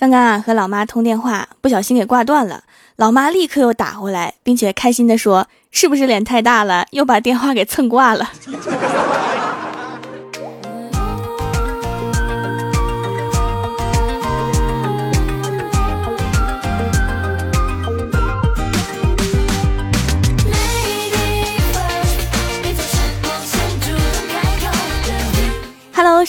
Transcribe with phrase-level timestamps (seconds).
[0.00, 2.64] 刚刚啊和老妈通电话，不小心给挂断了，
[2.96, 8.30] 老妈立刻又打回来，并且开心的说：“是不是脸太大了，又把电话给蹭挂了？”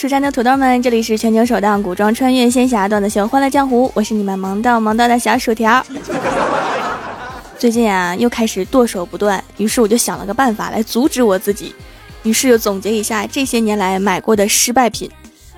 [0.01, 5.85] 蜀山的土豆们，这里是全球首档古装穿越仙侠段子秀《欢乐江湖》，我是你们萌到萌到的小薯条。
[7.59, 11.75] 最近啊，又开始剁手不断，于是我就想了个办法来阻止我自己，
[12.23, 15.07] 于是又总结一下这些年来买过的失败品。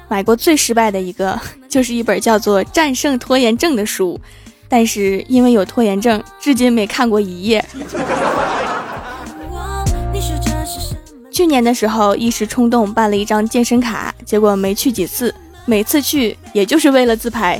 [0.10, 1.40] 买过最失败的一个，
[1.70, 4.20] 就是一本叫做《战胜拖延症》的书，
[4.68, 7.64] 但是因为有拖延症，至今没看过一页。
[11.34, 15.34] 去年的时候，一时冲动办了一张健身卡，结果没去几次，
[15.66, 17.60] 每次去也就是为了自拍。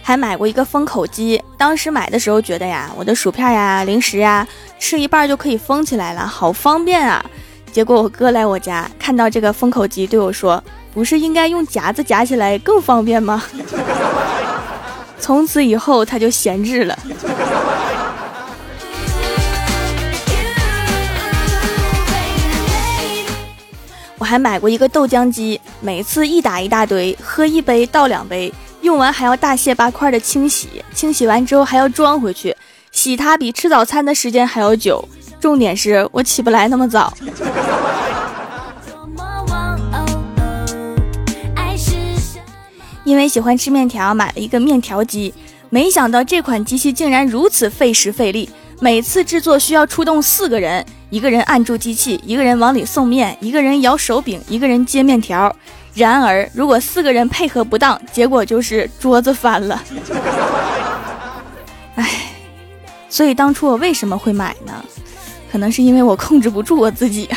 [0.00, 4.46] 还买过一个封口机，当时买的时候觉得呀，我的薯片呀、零食呀，
[4.78, 7.24] 吃一半就可以封起来了，好方便啊。
[7.72, 10.62] 结果我哥来我家，看到这个封口机，对我说
[10.94, 13.42] ：“不是应该用夹子夹起来更方便吗？”
[15.18, 16.96] 从此以后，他就闲置了。
[24.24, 28.50] 我还买过一个豆浆机，每次一打一大堆，喝一杯倒两杯，
[28.80, 32.56] 用完还要大卸八块的清洗，清洗完之后还要装回去，
[32.90, 35.06] 洗它比吃早餐的时间还要久。
[35.38, 37.12] 重点是我起不来那么早。
[43.04, 45.34] 因为喜欢吃面条，买了一个面条机，
[45.68, 48.48] 没想到这款机器竟然如此费时费力。
[48.80, 55.54] 每次制作需要出动四个人，一个人按住机器，一个人往里送面，一个人摇手柄，一个人接面条。
[55.94, 59.82] 然而，如果四个人配合不当，结果就是桌子翻了。
[61.94, 62.10] 唉，
[63.08, 64.72] 所以当初我为什么会买呢？
[65.50, 67.28] 可能是因为我控制不住我自己。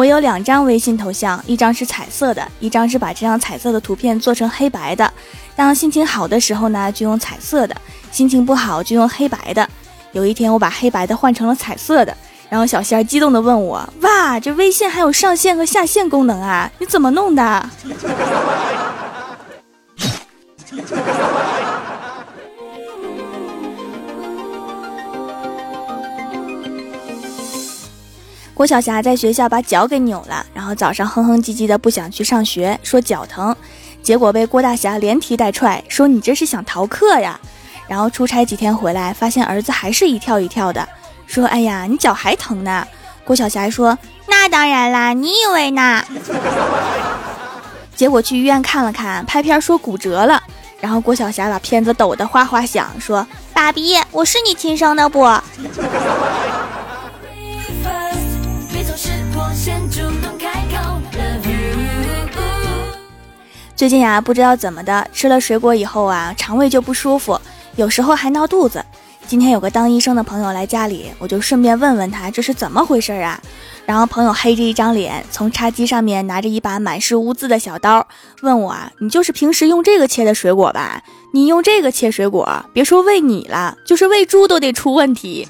[0.00, 5.12] 我有两张微信头像，一张是彩色的，一张是把这张彩色的图片做成黑白的。
[5.54, 7.76] 当心情好的时候呢，就用彩色的；
[8.10, 9.68] 心情不好就用黑白的。
[10.12, 12.16] 有一天，我把黑白的换成了彩色的，
[12.48, 16.72] 然后小仙儿激动地问我：“哇，这微信还有上线和下线功能啊？
[16.78, 17.68] 你怎么弄的？”
[28.60, 33.56] 郭晓霞在学校把脚给扭了，然后早上哼哼唧唧的不想去上学，说脚疼，
[34.02, 37.40] 结果被郭大侠连踢带踹，说你这是想逃课呀。
[37.88, 40.86] 然后出差几天回来，发现儿子还是一跳一跳的，
[41.26, 42.86] 说哎呀，你脚还疼呢。
[43.24, 46.04] 郭晓霞说那当然啦，你以为呢？
[47.96, 50.42] 结果去医院看了看，拍片说骨折了。
[50.80, 55.26] 然后郭晓霞把片子抖得哗哗响，说爸比，我是你亲生的不？
[63.80, 67.40] 最近呀，不知道怎么的，吃了水果以后啊，肠胃就不舒服，
[67.76, 68.84] 有时候还闹肚子。
[69.26, 73.40] 今天有个当医生的朋友来家里，我就顺便问问他这是怎么回事啊。
[73.86, 78.06] 然后朋友黑着一张脸，从茶几上面拿着一把满是污渍的小刀，
[78.42, 81.02] 问我啊，你就是平时用这个切的水果吧？
[81.32, 85.48] 你用这个切水果，别说喂你了，就是喂猪都得出问题。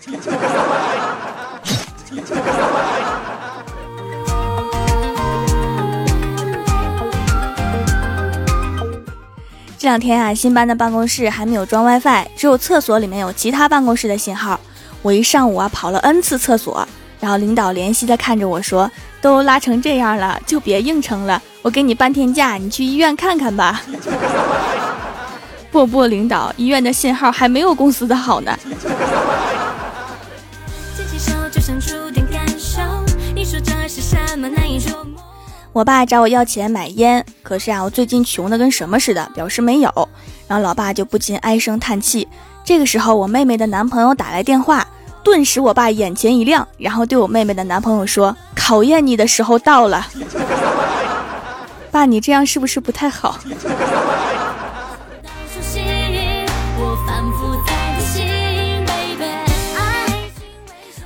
[9.91, 14.61] 两天啊，新搬的办公室还没有装 WiFi，只有厕所里面有其他办公室的信号。
[15.03, 16.87] 我一上午啊跑了 N 次厕所，
[17.19, 18.89] 然后领导怜惜的看着我说
[19.21, 23.83] ：“都拉成这样了，就别硬撑了，我给你半天假，你去医院看看吧。
[25.73, 28.57] ”不不，领导，医院的信号还没有公司的好呢。
[34.29, 35.21] 什么难以捉摸
[35.73, 40.09] 我爸找我要钱买烟，可是啊，我最近穷的跟什么似的，表示没有。
[40.49, 42.27] 然后老爸就不禁唉声叹气。
[42.65, 44.85] 这个时候，我妹妹的男朋友打来电话，
[45.23, 50.09] 顿时我爸眼前一亮，然后对我妹妹的男朋友说：“考验你的时候到了。”
[51.93, 53.39] 爸，你这样是不是不太好？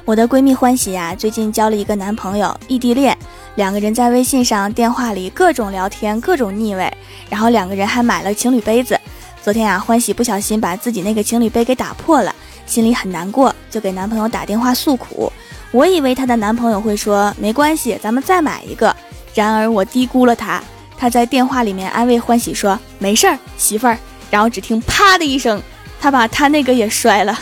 [0.07, 3.17] 我的闺蜜欢喜呀，最近交了一个男朋友，异地恋。
[3.57, 6.93] 两个人在微信上、电话里各种聊天，各种腻味，
[7.31, 8.99] 然后两个人还买了情侣杯子。
[9.43, 12.35] 昨天啊，欢喜不小心把自己那个情侣杯给打破了，
[12.67, 15.33] 心里很难过，就给男朋友打电话诉苦。
[15.71, 18.95] 我以为她的男朋友会说没关系，咱们再买一个。
[19.35, 20.63] 然而我低估了他，
[20.97, 23.97] 他在电话里面安慰欢喜说没事儿，媳妇儿。
[24.31, 25.63] 然后只听啪的一声，
[26.01, 27.39] 他把他那个也摔了。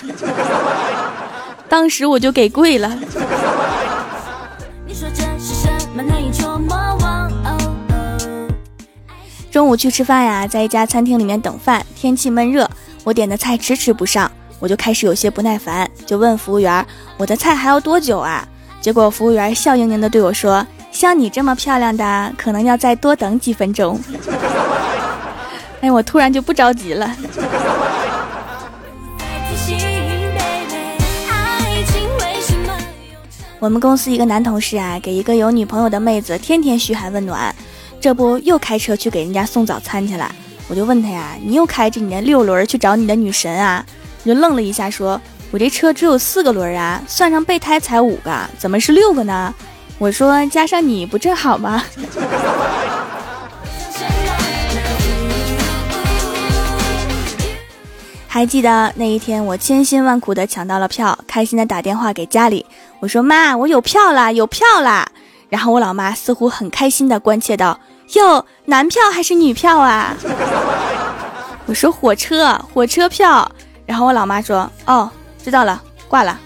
[1.69, 2.99] 当时我就给跪了。
[9.53, 12.67] 中午去吃饭呀，在一家餐厅里面等饭，天气闷热，
[13.05, 16.85] 我点的菜迟迟不上，我就开始有些不耐烦，就问服务员
[17.19, 18.49] ：“我的菜还要多久啊？”
[18.81, 24.01] 结果服务员笑盈盈的对我说：“像你这么漂亮的，可能要再多等几分钟。”
[25.83, 27.15] 哎，我突然就不着急了。
[33.59, 37.55] 我们公司一个男同事啊，给一个有女朋友的妹子天天嘘寒问暖。
[38.03, 40.29] 这不又开车去给人家送早餐去了？
[40.67, 43.87] 我就问他呀，你又开着你的六轮去找你的女神啊？
[44.25, 45.21] 就愣了一下，说
[45.53, 49.55] ：“我这车只有四个轮啊，算上备胎才五个，怎么是六个呢？”
[49.99, 51.85] 我说：“加上你不正好吗？”
[58.27, 62.67] 还记得那一天，我千辛万苦的抢到了票，开心的打电话给家里，
[62.99, 65.09] 我说：“妈，我有票啦，有票啦！”
[65.49, 67.79] 然后我老妈似乎很开心的关切道。
[68.14, 70.14] 哟，男票还是女票啊？
[71.67, 73.50] 我说火车，火车票。
[73.87, 75.11] 然后我老妈说：“哦，
[75.43, 76.38] 知道了，挂了。”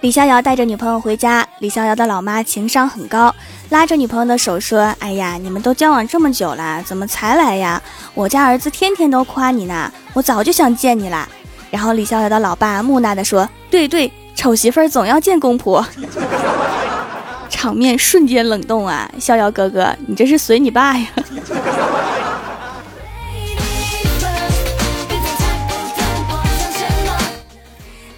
[0.00, 3.32] 李逍遥带着女朋友回家，李逍遥的老妈情商很高，
[3.70, 7.80] 拉着女朋友的手说：“哎呀，你们都交往这么久了，怎么才来呀？
[8.14, 11.28] 我家儿子天天都夸你呢，我早就想见你了。”
[11.72, 15.82] 然后李逍遥的老爸木讷地说：“对对，丑媳妇总要见公婆。”
[17.48, 19.10] 场面瞬间冷冻啊！
[19.18, 21.06] 逍遥哥哥，你这是随你爸呀？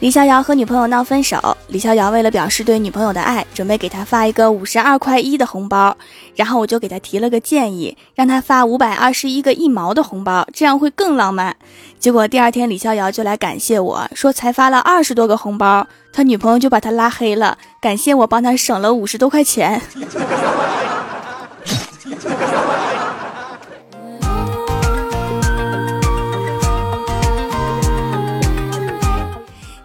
[0.04, 5.96] 李逍遥和女朋友闹分手，李逍遥为了表示对女朋友的爱，准备给她发一个五十二块一的红包，
[6.36, 11.56] 然后我就给他提了个建议，让他发五百二十一个一毛的红包，这样会更浪漫。
[11.98, 19.80] 结果第二天李逍遥就来感谢我说才发了二十多个红包，他女朋友就把他拉黑了，感谢我帮他省了五十多块钱。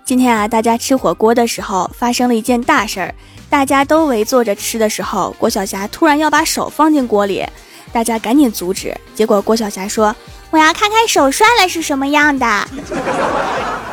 [0.09, 3.13] 今天啊，大家吃火锅的时候发生了一件大事儿，
[3.47, 7.45] 大家都围坐着吃的时候，郭晓霞突然要把手放进锅里，
[7.91, 8.91] 大家赶紧阻止。
[9.13, 10.15] 结果郭晓霞说
[10.49, 12.67] ：“我要看看手涮了是什么样的。”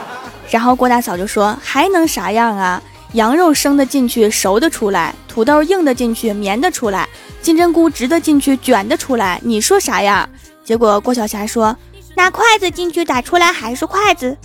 [0.49, 2.83] 然后郭大嫂就说：“还能啥样啊？
[3.13, 7.05] 羊肉生的进去，熟的出来；土豆硬的进去，绵的出来；
[7.43, 9.39] 金针菇直的进去，卷的出来。
[9.45, 10.27] 你说啥样？”
[10.65, 11.77] 结果郭晓霞说
[12.17, 14.35] ：“拿筷子进去打出来还是筷子。”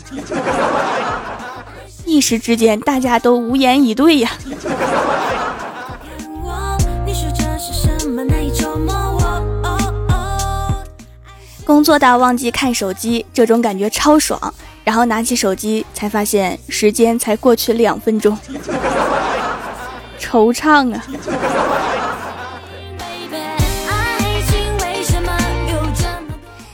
[2.11, 4.31] 一时之间，大家都无言以对呀。
[11.63, 14.53] 工作到忘记看手机，这种感觉超爽。
[14.83, 18.37] 然后拿起手机，才发现时间才过去两分钟，
[20.19, 21.01] 惆怅啊。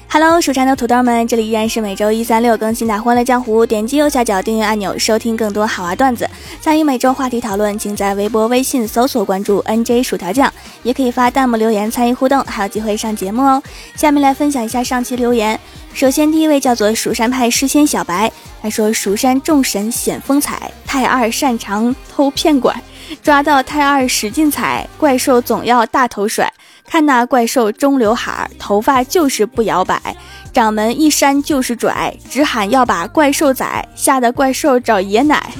[0.09, 3.63] Hello，蜀山的土豆们，这里依然是每周一、三、六更新的《欢乐江湖》。
[3.65, 6.27] 点击右下角订阅按钮，收听更多好玩段子。
[6.61, 13.61] 参与每周话题讨论，请在微博、微信搜索关注 NJ 薯条酱，也可以发弹幕留言参与互动，还有机会上节目哦。
[13.95, 15.59] 下面来分享一下上期留言。
[15.93, 22.73] 首先，第一位叫做蜀山派诗仙小白，他说：“蜀山众神显风采，太二擅长偷骗拐，
[23.21, 26.51] 抓到太二使劲踩，怪兽总要大头甩。”
[26.89, 30.15] 看那怪兽中刘海儿，头发就是不摇摆，
[30.53, 35.51] 掌门一扇就是拽，直喊要把怪兽宰，吓得怪兽找爷奶。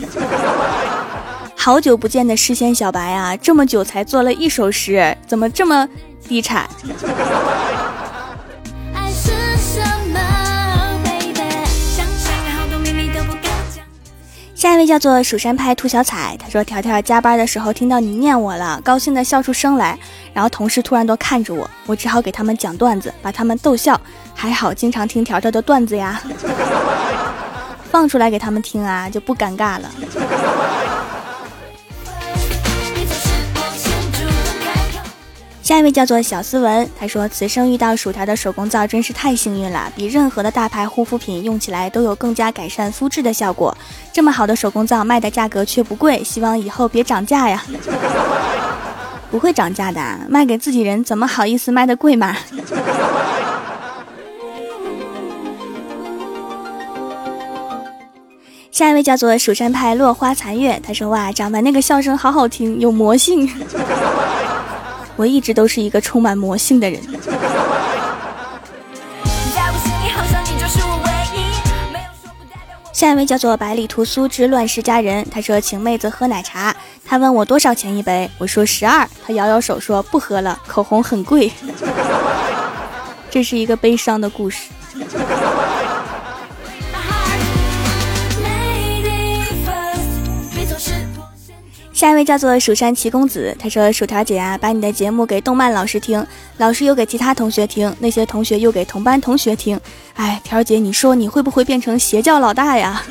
[1.53, 5.85] 好久不见的诗仙小白啊，这么久才做了一首诗，怎么这么
[6.29, 6.65] 低产？
[14.57, 19.95] 下一位叫做蜀山派兔小彩，他说：“条条加班的时候听到你念我了，高兴的笑出声来。
[20.33, 24.01] 然后同事突然都看着我，我只好给他们讲段子，把他们逗笑。
[24.33, 26.19] 还好经常听条条的段子呀，
[27.91, 29.91] 放出来给他们听啊，就不尴尬了。”
[35.67, 43.77] 下一位叫做小斯文，他说：“此生遇到薯条的手工皂真是太幸运了，比任何的大牌护肤品用起来都有更加改善肤质的效果。
[44.13, 47.61] 这么好的手工皂卖的价格却不贵，希望以后别涨价呀。
[49.29, 52.33] ”不会涨价的，卖给自己人怎么好意思卖的贵嘛？
[58.71, 63.51] 下一位叫做蜀山派落花残月，他说哇，掌门那个笑声好好听，有魔性。
[65.17, 67.01] 我一直都是一个充满魔性的人。
[72.93, 81.51] 下一位叫做百里屠苏之乱世佳人，他说请妹子喝奶茶，他问我多少钱一杯，我说十二，他摇摇手说不喝了，口红很贵。
[83.29, 84.69] 这是一个悲伤的故事。
[91.97, 96.23] 下一位叫做蜀山齐公子，他说：“薯条姐啊，把你的节目给动漫老师听，
[96.57, 99.79] 老师又给其他同学听，那些同学又给同班同学听。
[100.13, 103.01] 哎，条姐，你说你会不会变成邪教老大呀？”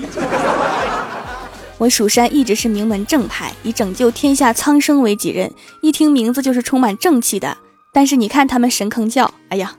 [1.79, 5.53] 我蜀山一直是名门正派，以拯救天下苍生为己任，
[5.83, 7.59] 一听名字就是充满正气的。
[7.93, 9.75] 但是你看他们神坑教，哎呀。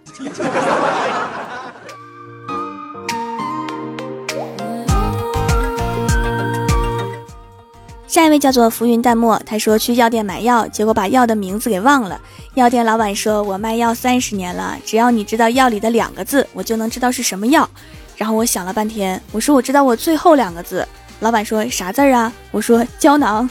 [8.18, 12.20] 下一位叫做浮云淡漠，他说去药店买药，结果把药的名字给忘了。
[12.56, 17.70] 药店老板说：“我卖药三十年了，只要你知道药里的两个字，我就能知道是什么药。”
[18.18, 20.84] 然后我想了半天，我说：“我知道我最后两个字。”
[21.22, 23.48] 老板说：“啥字儿啊？”我说：“胶囊。”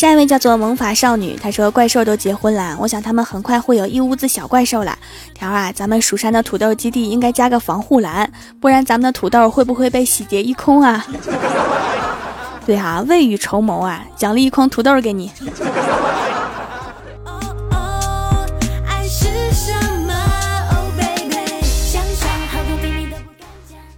[0.00, 4.98] 下一位叫做萌法少女，她说怪兽都结婚了，我想他们很快会有一屋子小怪兽了。
[5.34, 11.04] 条啊，咱们蜀山的土豆基地应该加个防护栏，不然咱们的土豆会不会被洗劫一空啊？
[12.64, 15.30] 对哈，未雨绸缪啊，奖励一筐土豆给你。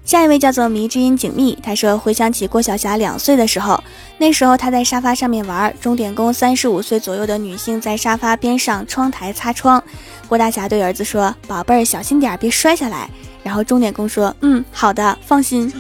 [0.05, 3.83] 下一位叫做迷之音景密，他说回想起郭晓霞两岁的时候，
[4.23, 9.83] 那时候他在沙发上面玩，钟点工三十五岁左右的女性在沙发边上窗台擦窗，
[10.29, 13.11] 郭大侠对儿子说：“宝贝儿，小心点，别摔下来。”
[13.43, 15.73] 然后钟点工说：“嗯，好的，放心。”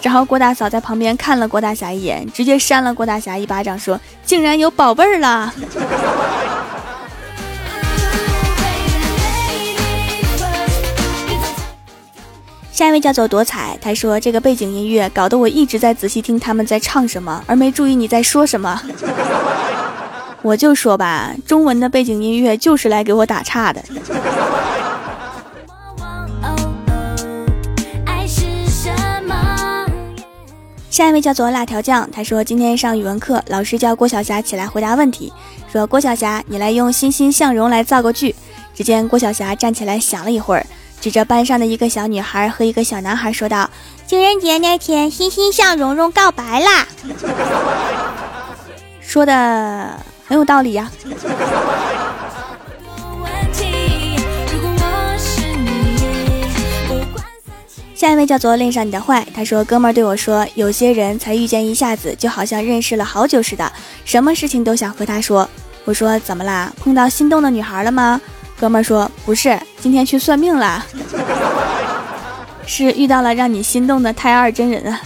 [0.00, 5.52] 然后郭大嫂在旁边看了郭大侠一眼，直接扇了郭大侠一巴掌，说：“竟然有宝贝儿了！”
[12.76, 18.78] 下一位叫做朵彩，他说这个背景音乐搞得我一直在仔细听他们在唱什么，而没注意你在说什么。
[20.42, 23.82] 我就说吧，中文的背景音乐就是来给我打岔的。
[30.90, 35.32] 下一位叫做辣条酱，他说今天上语文课，老师叫郭晓霞起来回答问题，
[35.72, 38.34] 说郭晓霞，你来用欣欣向荣来造个句。
[38.74, 40.66] 只见郭晓霞站起来想了一会儿。
[41.00, 43.70] 指着班上的一个小女孩和一个小男孩说道
[44.06, 46.86] ：“情人节那天，欣欣向蓉蓉告白啦。”
[49.00, 50.90] 说的很有道理呀。
[57.94, 63.72] 下一位叫做恋上你的坏，他说：“哥们儿对我说，有些人才遇见一下子，就好像认识了好久似的，
[64.04, 65.48] 什么事情都想和他说。”
[65.86, 66.70] 我说：“怎么啦？
[66.78, 68.20] 碰到心动的女孩了吗？”
[68.60, 70.84] 哥们儿说：“不是，今天去算命啦，
[72.66, 74.98] 是遇到了让你心动的太二真人啊。”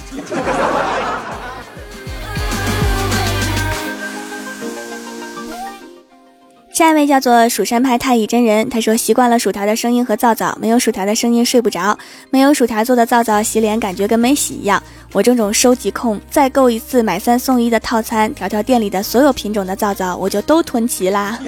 [6.73, 11.99] 下一位叫做蜀山派太乙真人，他说：“习惯了薯条的声音和皂皂，没有薯条的声音睡不着，
[12.31, 14.83] 没有薯条做的皂皂洗脸感觉跟没洗一样。
[15.13, 21.39] 我这种收集控，再购一次买三送一的套餐，条条店里的所有品种的皂皂我就都囤齐啦。”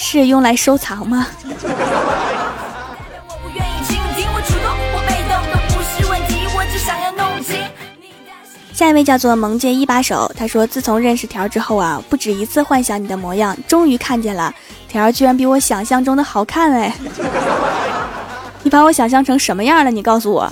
[0.00, 1.26] 是用来收藏吗？
[8.72, 14.54] 下一位叫做萌界一把手，他说：“自从认识条之后啊，不止一次幻想你的模样，终于看见了，
[14.86, 16.94] 条居然比我想象中的好看哎！
[18.62, 19.90] 你把我想象成什么样了？
[19.90, 20.50] 你告诉我。”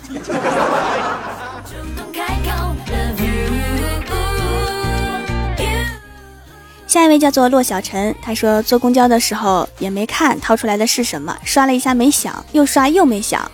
[6.96, 13.50] 下一位叫做骆小晨，他说坐公交的时候也没看掏出来的是什么，刷了一下没响，又刷又没响。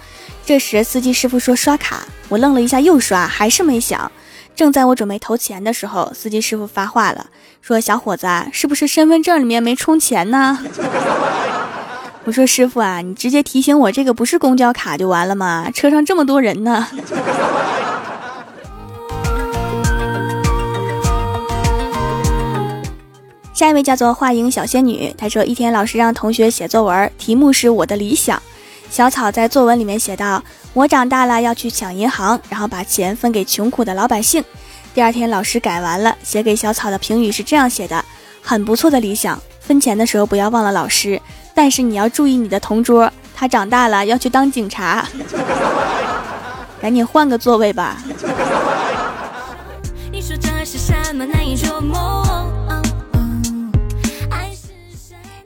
[0.47, 4.13] 这时司机师傅说刷卡，我愣了一下又刷还是没响。
[4.55, 7.27] 正在我准备投钱的时候，司机师傅发话了，
[7.61, 10.61] 说小伙子是不是身份证里面没充钱呢？
[12.23, 15.69] 我说师傅啊，你直接提醒我这个不是公交卡就完了吗？
[15.75, 16.87] 车上这么多人呢。
[23.63, 28.43] 下一位叫做画影小仙女，她说一天老师让同学写作文，题目是我的理想。
[28.91, 30.43] 小草在作文里面写道
[30.75, 34.43] ：“我长大了要去抢银行，然后把钱分给穷苦的老百姓。
[34.93, 38.05] 第二天老师改完了，写给小草的评语是这样写的：
[38.43, 39.41] 很不错的理想。
[39.61, 41.23] 分钱的时候不要忘了老师，
[41.55, 45.07] 但是你要注意你的同桌，他长大了要去当警察，
[46.83, 47.97] 赶紧换个座位吧。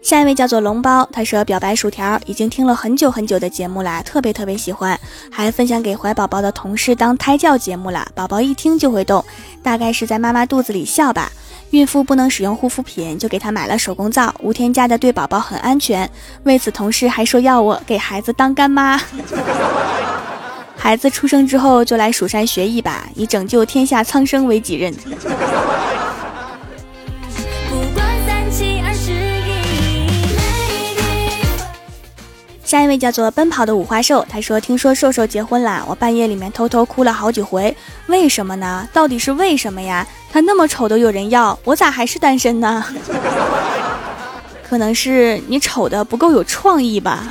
[0.06, 4.96] 下一位叫做龙包，他说表白薯条已经听了很久很久的节目啦，特别特别喜欢，
[5.32, 8.06] 还分享给怀宝宝的同事当胎教节目了。
[8.14, 9.24] 宝宝一听就会动，
[9.64, 11.32] 大概是在妈妈肚子里笑吧。
[11.70, 16.08] 孕妇不能使用护肤品，就给她买了手工皂，无添加的，对宝宝很安全。
[16.44, 19.02] 为此，同事还说要我给孩子当干妈。
[20.78, 24.94] 孩子出生之后就来蜀山学艺吧，以拯救天下苍生为己任。
[32.66, 37.74] 下一位叫做奔跑的五花兽，他说：“听说瘦瘦结婚了，我半夜里面偷偷哭了好几回，
[38.08, 38.88] 为什么呢？
[38.92, 40.04] 到底是为什么呀？
[40.32, 42.84] 他那么丑都有人要，我咋还是单身呢？
[44.68, 47.28] 可能是你丑的不够有创意吧。”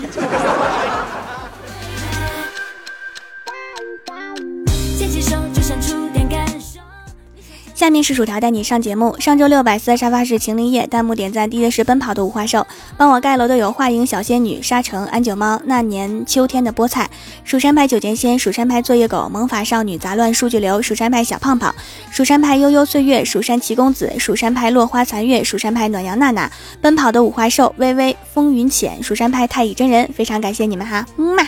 [7.95, 9.15] 面是薯条带你上节目。
[9.21, 17.09] 上周六百思沙发是晴林夜，弹幕点赞低的是奔跑的五花兽，帮我盖楼的有画影小仙女、沙城安九猫、那年秋天的菠菜、
[17.45, 21.73] 蜀山派九剑仙、蜀山派作业狗、萌法少女、杂乱数据流、蜀山派小胖胖、
[22.11, 31.47] 蜀山派悠悠岁月、蜀山奇公子、蜀山派落花残月、蜀山派暖阳娜娜、奔跑的五花兽、微微风云浅、蜀山派太乙真人，非常感谢你们哈，嗯嘛。